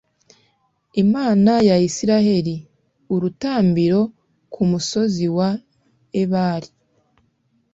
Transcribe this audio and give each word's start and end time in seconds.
imana 1.03 1.51
ya 1.69 1.77
israheli, 1.87 2.55
urutambiro 3.13 4.01
ku 4.53 4.61
musozi 4.69 5.25
wa 5.37 5.49
ebali 6.21 6.69